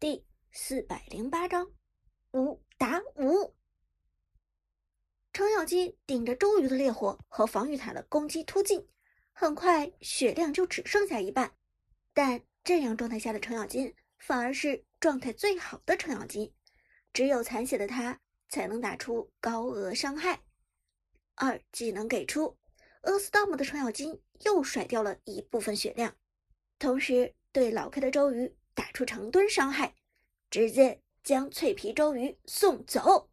[0.00, 1.72] 第四百零八章
[2.30, 3.56] 五打五。
[5.32, 8.86] 程咬金顶着周瑜的烈火和防御塔的攻击突进，
[9.32, 11.52] 很快血量就只剩下一半。
[12.14, 16.54] 但这样状态下的程咬金，反而是状态最好的程咬金。
[17.12, 20.44] 只有残血的他，才能打出高额伤害。
[21.34, 22.56] 二技能给出，
[23.00, 26.14] 阿斯道姆的程咬金又甩掉了一部分血量，
[26.78, 29.96] 同时对老 K 的周瑜打出成吨伤害，
[30.50, 33.28] 直接将脆皮周瑜送走。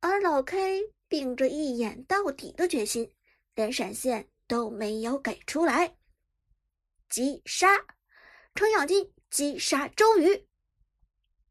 [0.00, 3.10] 而老 K 秉着一眼到底的决心，
[3.54, 5.96] 连闪现都没有给出来。
[7.08, 7.86] 击杀，
[8.54, 10.46] 程咬金击杀周瑜。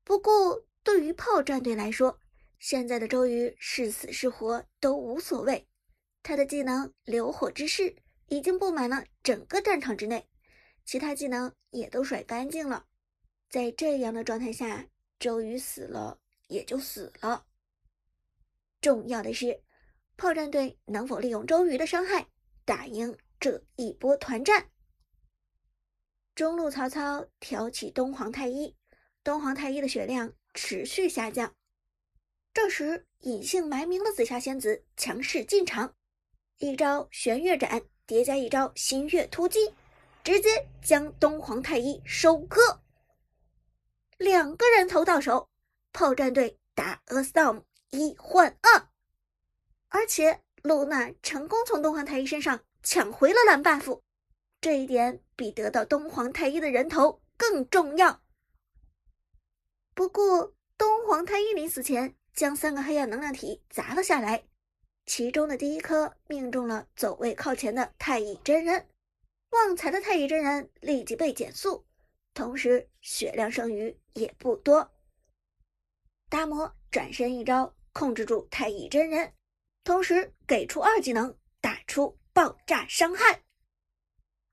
[0.04, 2.20] 不过对于炮战队来说，
[2.60, 5.68] 现在的周瑜是死是活都无所谓。
[6.22, 7.96] 他的技能流火之势
[8.28, 10.30] 已经布满了整个战场之内，
[10.92, 12.86] 其他技能也都甩干净了。
[13.50, 14.86] 在这样的状态下，
[15.22, 16.20] 周瑜死了
[16.50, 17.46] 也就死了。
[18.82, 19.64] 重要的是，
[20.18, 22.28] 炮战队能否利用周瑜的伤害
[22.66, 24.70] 打赢这一波团战？
[26.36, 28.76] 中路曹操挑起东皇太一，
[29.24, 31.56] 东皇太一的血量持续下降。
[32.54, 35.96] 这时，隐姓埋名的紫霞仙子强势进场，
[36.58, 39.74] 一招玄月斩叠加一招新月突击，
[40.24, 42.82] 直接将东皇太一收割。
[44.18, 45.50] 两个人头到手，
[45.92, 47.64] 炮战队打 A Storm。
[47.94, 48.88] 一换二，
[49.90, 54.00] 而且露娜成功从东皇太一身上抢回了蓝 buff，
[54.62, 58.22] 这一点比得到东皇太一的人头更重要。
[59.94, 64.46] 不过，东皇太一临死前将三个黑暗能量体砸了下来，
[65.06, 68.88] 其中的第一颗命中了走位靠前的太乙真人，
[69.52, 71.86] 旺财的太乙真人立即被减速，
[72.34, 74.92] 同时血量剩余也不多。
[76.28, 77.74] 达摩转身一招。
[77.94, 79.34] 控制住太乙真人，
[79.84, 83.44] 同时给出二技能，打出爆炸伤害。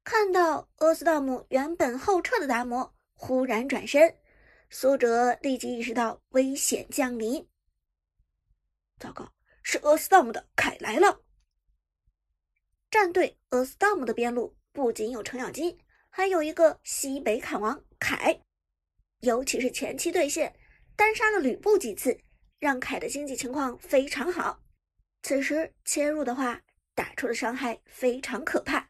[0.03, 4.19] 看到阿斯道姆原本后撤的达摩忽然转身，
[4.71, 7.49] 苏哲立即意识到危险降临。
[8.99, 9.33] 糟糕，
[9.63, 11.23] 是阿斯道姆的凯来了！
[12.91, 15.77] 战队阿斯道姆的边路不仅有程咬金，
[16.09, 18.41] 还有一个西北砍王凯，
[19.23, 20.55] 尤其是前期对线
[20.95, 22.17] 单杀了吕布几次。
[22.61, 24.63] 让凯的经济情况非常好，
[25.25, 26.63] 此时切入的话，
[26.95, 28.89] 打出的伤害非常可怕。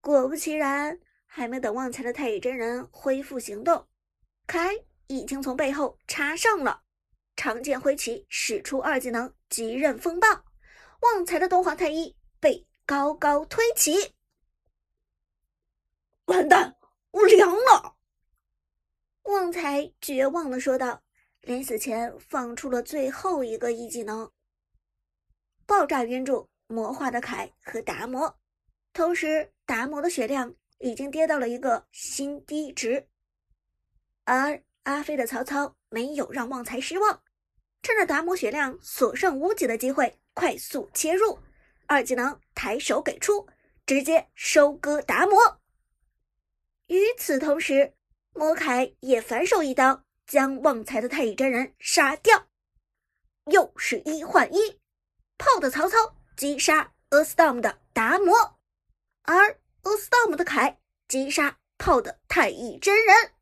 [0.00, 3.86] 果不其然，还没等旺财的太乙真人恢复行动，
[4.46, 4.70] 凯
[5.08, 6.84] 已经从背后插上了，
[7.36, 10.26] 长剑挥起，使出二技能极刃风暴，
[11.02, 14.14] 旺财的东皇太一被高高推起，
[16.26, 16.76] 完蛋，
[17.10, 17.96] 我凉了！
[19.24, 21.02] 旺财绝望的说道。
[21.42, 24.30] 临死前放出了最后一个一技能，
[25.66, 28.38] 爆炸晕住魔化的凯和达摩，
[28.92, 33.08] 同时达摩的血量已经跌到了一个新低值。
[34.22, 37.20] 而阿飞的曹操没有让旺财失望，
[37.82, 41.40] 趁着达摩血量所剩无几的机会，快速切入，
[41.86, 43.48] 二技能抬手给出，
[43.84, 45.60] 直接收割达摩。
[46.92, 47.94] 与此同时，
[48.34, 50.04] 魔凯也反手一刀。
[50.26, 52.46] 将旺财的太乙真人杀掉，
[53.46, 54.80] 又是一换一，
[55.36, 55.96] 炮的曹操
[56.36, 58.58] 击杀 A Storm 的达摩，
[59.22, 63.32] 而 A Storm 的凯击杀炮的太乙真人。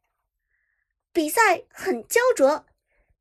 [1.13, 2.65] 比赛很焦灼，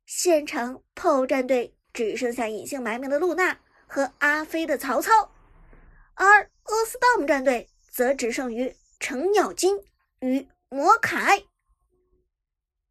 [0.06, 5.32] 现场炮战队只剩下隐姓埋名的露娜和阿飞的曹操，
[6.14, 9.78] 而 A Storm 战队则只剩余程咬金
[10.20, 11.46] 与魔铠。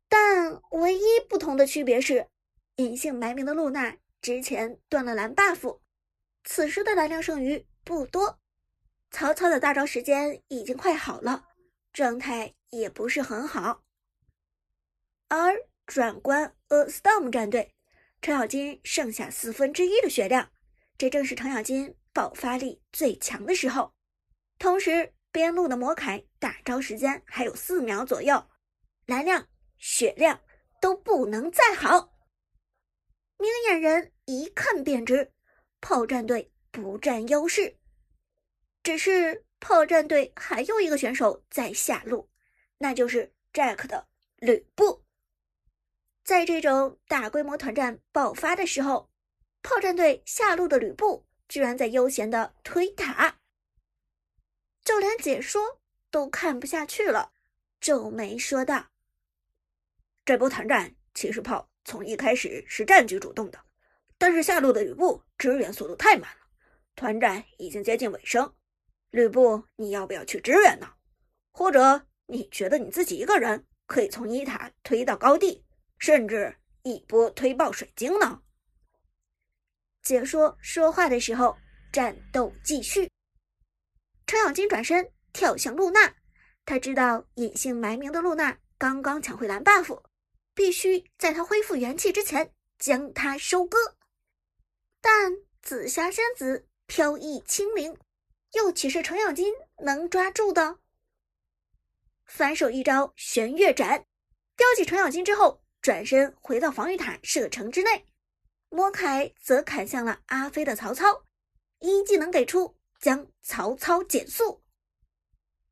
[0.08, 2.28] 但唯一不同的区别是，
[2.78, 5.80] 隐姓埋名的露娜之前断了蓝 buff，
[6.44, 8.40] 此时的蓝量剩余不多。
[9.12, 11.48] 曹操的大招时间已经快好了，
[11.94, 13.84] 状态也不是很好。
[15.28, 15.56] 而
[15.86, 17.74] 转关 A Storm 战队，
[18.22, 20.52] 程咬金剩下四分之一的血量，
[20.98, 23.94] 这正是程咬金爆发力最强的时候。
[24.58, 28.50] 同时，边路的魔凯大招时间还有四秒左右，
[29.06, 29.48] 蓝量。
[29.82, 30.42] 血量
[30.82, 32.14] 都不能再好，
[33.38, 35.32] 明眼人一看便知，
[35.80, 37.78] 炮战队不占优势。
[38.84, 42.30] 只是炮战队还有一个选手在下路，
[42.78, 45.06] 那就是 Jack 的吕布。
[46.26, 49.10] 在这种大规模团战爆发的时候，
[49.64, 53.39] 炮战队下路的吕布居然在悠闲的推塔，
[54.84, 55.80] 就连解说
[56.10, 57.32] 都看不下去了，
[57.80, 58.88] 皱眉说道。
[60.26, 63.60] 这波团战，骑士炮从一开始是战局主动的，
[64.18, 66.48] 但是下路的吕布支援速度太慢了，
[66.96, 68.54] 团战已经接近尾声。
[69.12, 70.94] 吕布，你要不要去支援呢？
[71.52, 75.66] 或者你觉得你自己一个人可以从一塔推到高地，
[75.98, 78.42] 甚至一波推爆水晶呢？
[80.04, 81.58] 解说说话的时候，
[81.92, 83.10] 战斗继续。
[84.30, 86.14] 程咬金转身跳向露娜，
[86.64, 90.04] 他知道隐姓埋名的露娜刚刚抢回蓝 buff，
[90.54, 93.80] 必须在他恢复元气之前将他收割。
[95.02, 95.32] 但
[95.64, 97.98] 紫霞仙子飘逸轻灵。
[98.54, 99.52] 又岂是程咬金
[99.84, 100.78] 能抓住的？
[102.26, 104.06] 反手一招玄月斩，
[104.56, 108.06] 叼起程咬金之后，转身回到防御塔射程之内。
[108.70, 111.26] 魔凯则砍向了阿飞的曹操，
[111.80, 114.64] 一技能给出，将曹操减速。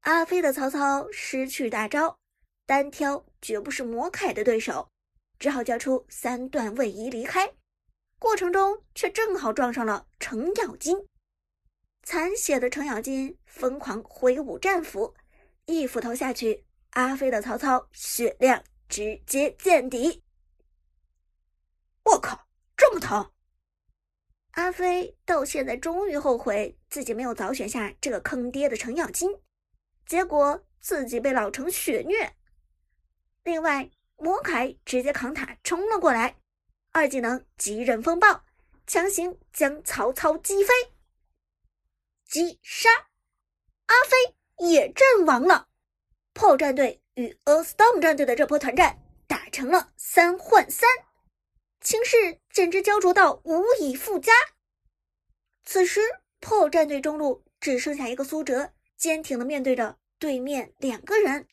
[0.01, 2.17] 阿飞的曹操失去大招，
[2.65, 4.89] 单挑绝不是魔凯的对手，
[5.37, 7.53] 只好交出三段位移离开。
[8.19, 11.07] 过程中却正好撞上了程咬金。
[12.03, 15.13] 残血的程咬金疯狂挥舞战斧，
[15.65, 20.23] 一斧头下去，阿飞的曹操血量直接见底。
[22.03, 22.47] 我靠，
[22.77, 23.29] 这么疼！
[24.57, 29.39] 阿飞到现在终于后悔自己没有早选下这个坑爹的程咬金，
[30.07, 32.33] 结果自己被老程血虐。
[33.43, 36.37] 另外，魔凯直接扛塔冲了过来，
[36.91, 38.45] 二技能极刃风暴，
[38.87, 40.73] 强行将曹操击飞。
[42.25, 42.89] 击杀，
[43.85, 45.67] 阿飞也阵亡了。
[46.33, 50.89] 炮战队与 A Storm 战队的这波团战打成了三换三，
[51.87, 54.33] 情势简直焦灼到无以复加。
[55.63, 56.01] 此时，
[56.41, 61.47] 破战队中路只剩下一个苏哲，坚挺的面对着对面两个人，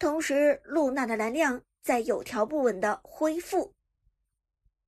[0.00, 3.72] 同时露娜的蓝量在有条不紊的恢复。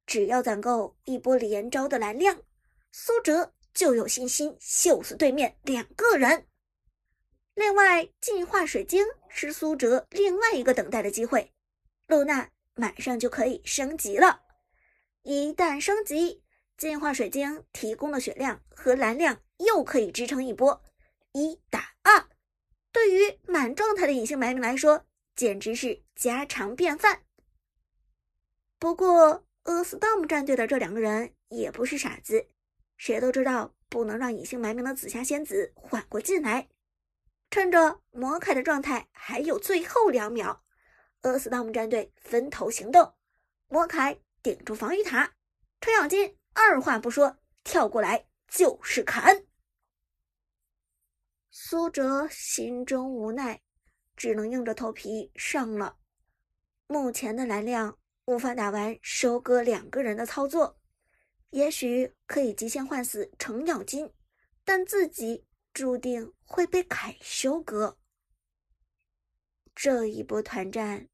[0.06, 2.43] 只要攒够一波连招的蓝量，
[2.91, 3.53] 苏哲。
[3.73, 6.47] 就有信心秀死对面两个人。
[7.55, 11.53] 另外，进化水晶是苏哲另外一个等待的机会，
[12.06, 14.44] 露娜马上就可以升级了。
[15.25, 16.43] 一旦升级，
[16.76, 20.82] 进化水晶提供的血量和蓝量又可以支撑一波
[21.32, 22.29] 一打二。
[22.93, 27.23] 对于满状态的隐姓埋名来说，简直是家常便饭。
[28.79, 32.47] 不过，阿斯道姆战队的这两个人也不是傻子。
[32.99, 36.69] 谁都知道不能让隐姓埋名的紫霞仙子缓过劲来。
[37.50, 40.62] 趁着魔凯的状态还有最后两秒，
[41.23, 43.15] 厄斯道姆战队分头行动。
[43.69, 45.35] 魔凯顶住防御塔，
[45.81, 49.46] 程咬金二话不说跳过来就是砍。
[51.50, 53.62] 苏哲心中无奈，
[54.14, 55.96] 只能硬着头皮上了。
[56.87, 60.79] 目前的蓝量无法打完收割两个人的操作。
[61.49, 64.12] 也许可以极限换死程咬金，
[64.62, 67.96] 但自己注定会被凯收割。
[69.75, 71.08] 这一波团战，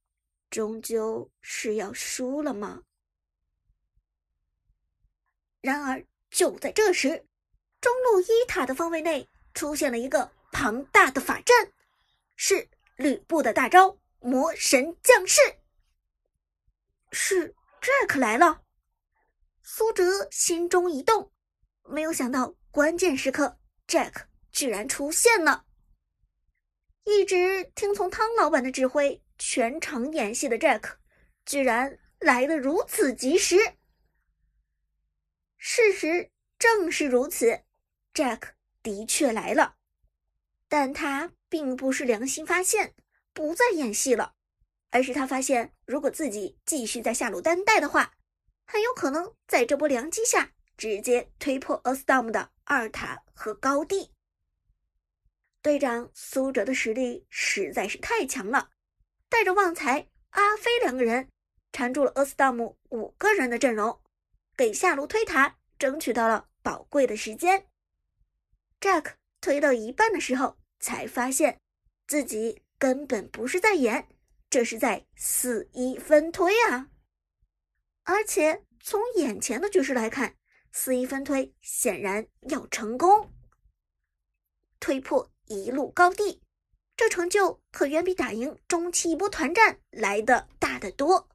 [0.51, 2.83] 终究是要输了吗？
[5.61, 7.27] 然而就在这时，
[7.81, 11.73] 中路一塔的方位内出现了一个庞大的法阵，
[12.37, 15.41] 是吕布的大招魔神降世。
[17.13, 18.63] 是 Jack 来了。
[19.63, 21.31] 苏哲心中一动，
[21.85, 25.65] 没有想到关键时刻，Jack 居然出现了。
[27.05, 30.95] 一直听从汤老板的指挥，全程演戏的 Jack，
[31.45, 33.57] 居然来的如此及时。
[35.63, 37.61] 事实正是如此
[38.15, 38.53] ，Jack
[38.83, 39.77] 的确来了，
[40.69, 42.95] 但他并不是良心发现，
[43.35, 44.35] 不再演戏了，
[44.89, 48.15] 而是他发现，如果自己继续在下路单带的话。
[48.65, 54.13] 很有可能在这波良机下，直接推破 a s t o m 的二塔和高地。
[55.61, 58.71] 队长苏哲的实力实在是太强了，
[59.29, 61.29] 带着旺财、阿飞两个人
[61.73, 64.00] 缠住了 a s t o m 五个人的阵容，
[64.61, 67.67] 给下路推塔争取到了宝贵的时间。
[68.79, 71.63] Jack 推到一半的时候，才发现
[72.07, 74.07] 自己根本不是在演，
[74.51, 76.91] 这是在肆意分推啊！
[78.03, 80.37] 而且从眼前的局势来看，
[80.73, 83.33] 四一分推显然要成功，
[84.79, 86.43] 推破一路高地，
[86.95, 91.31] 这成就可远比打赢中期一波团战来的大得多。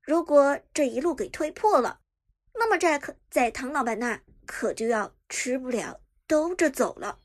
[0.00, 2.00] 如果这一路给推破了，
[2.58, 7.18] 那么 Jack 在唐老板那可就要吃不了兜着走了。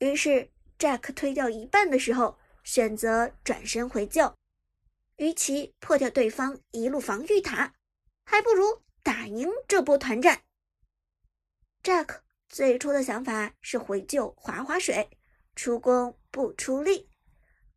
[0.00, 4.34] 于是 Jack 推掉一半的时候，选择转身回救。
[5.16, 7.74] 与其破掉对方一路防御塔，
[8.24, 10.42] 还不如打赢这波团战。
[11.82, 15.10] Jack 最初的想法是回救划划水，
[15.54, 17.08] 出工不出力。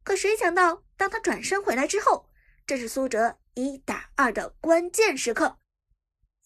[0.03, 2.27] 可谁想到，当他转身回来之后，
[2.65, 5.59] 这是苏哲一打二的关键时刻，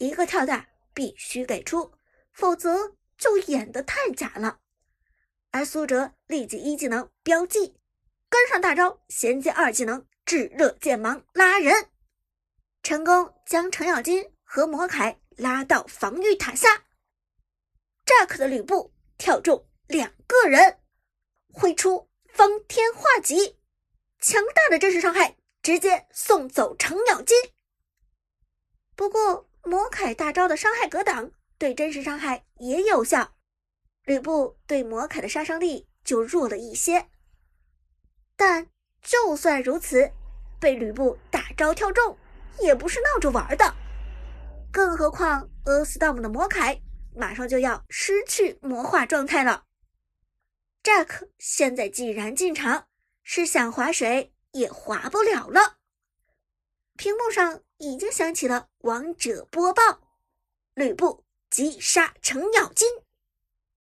[0.02, 1.94] 一个跳大必须给出，
[2.34, 4.60] 否则就演得太假了。
[5.52, 7.78] 而苏哲立即一技能标记，
[8.28, 11.92] 跟上大招衔接二技能炙热剑芒拉人，
[12.82, 16.86] 成功将程咬金和魔凯拉到防御塔下。
[18.04, 20.80] Jack 的吕布跳中两个人，
[21.54, 23.60] 挥出方天画戟，
[24.20, 27.38] 强大的真实伤害直接送走程咬金。
[28.96, 33.36] 不过魔凯大招的伤害格挡对真实伤害也有效。
[34.06, 37.10] 吕布对魔凯的杀伤力就弱了一些，
[38.36, 38.68] 但
[39.02, 40.12] 就算如此，
[40.60, 42.18] 被吕布大招跳中
[42.60, 43.76] 也不是闹着玩的。
[44.72, 46.82] 更何况阿斯道姆的魔凯
[47.16, 49.66] 马上就要失去魔化状态了。
[50.82, 52.88] Jack 现在既然进场，
[53.22, 55.81] 是想划水也划不了了。
[57.02, 59.82] 屏幕上已经响起了王者播报：
[60.76, 62.88] 吕布击杀程咬金。